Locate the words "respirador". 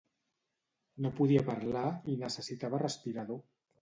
2.89-3.43